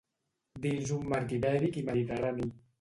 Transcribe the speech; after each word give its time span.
dins 0.63 0.95
un 0.97 1.05
marc 1.13 1.37
ibèric 1.37 1.81
i 1.83 1.87
mediterrani 1.93 2.53